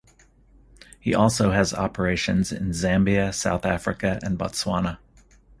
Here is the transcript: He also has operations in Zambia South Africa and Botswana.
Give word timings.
He 0.99 1.13
also 1.13 1.51
has 1.51 1.75
operations 1.75 2.51
in 2.51 2.69
Zambia 2.71 3.31
South 3.31 3.67
Africa 3.67 4.17
and 4.23 4.35
Botswana. 4.35 4.97